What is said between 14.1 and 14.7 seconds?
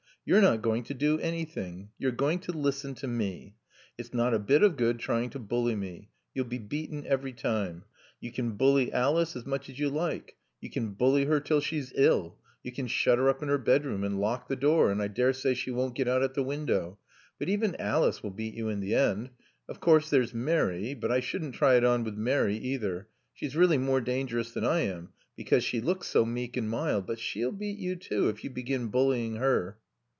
lock the